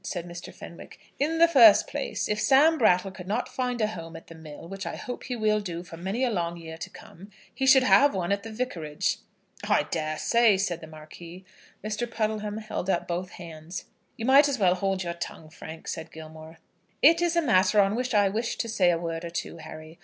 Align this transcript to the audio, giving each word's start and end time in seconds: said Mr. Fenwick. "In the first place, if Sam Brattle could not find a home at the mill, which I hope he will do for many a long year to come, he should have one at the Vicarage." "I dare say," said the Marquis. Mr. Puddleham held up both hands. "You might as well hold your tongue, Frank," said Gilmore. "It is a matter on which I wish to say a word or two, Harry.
said 0.03 0.27
Mr. 0.27 0.51
Fenwick. 0.51 0.99
"In 1.19 1.37
the 1.37 1.47
first 1.47 1.85
place, 1.85 2.27
if 2.27 2.41
Sam 2.41 2.79
Brattle 2.79 3.11
could 3.11 3.27
not 3.27 3.47
find 3.47 3.79
a 3.81 3.85
home 3.85 4.15
at 4.15 4.25
the 4.25 4.33
mill, 4.33 4.67
which 4.67 4.83
I 4.83 4.95
hope 4.95 5.25
he 5.25 5.35
will 5.35 5.59
do 5.59 5.83
for 5.83 5.95
many 5.95 6.23
a 6.23 6.31
long 6.31 6.57
year 6.57 6.75
to 6.75 6.89
come, 6.89 7.29
he 7.53 7.67
should 7.67 7.83
have 7.83 8.15
one 8.15 8.31
at 8.31 8.41
the 8.41 8.51
Vicarage." 8.51 9.17
"I 9.63 9.83
dare 9.83 10.17
say," 10.17 10.57
said 10.57 10.81
the 10.81 10.87
Marquis. 10.87 11.45
Mr. 11.83 12.09
Puddleham 12.09 12.57
held 12.57 12.89
up 12.89 13.07
both 13.07 13.29
hands. 13.33 13.85
"You 14.17 14.25
might 14.25 14.49
as 14.49 14.57
well 14.57 14.73
hold 14.73 15.03
your 15.03 15.13
tongue, 15.13 15.51
Frank," 15.51 15.87
said 15.87 16.11
Gilmore. 16.11 16.57
"It 17.03 17.21
is 17.21 17.35
a 17.35 17.41
matter 17.43 17.79
on 17.79 17.93
which 17.93 18.15
I 18.15 18.27
wish 18.27 18.55
to 18.57 18.67
say 18.67 18.89
a 18.89 18.97
word 18.97 19.23
or 19.23 19.29
two, 19.29 19.57
Harry. 19.57 19.99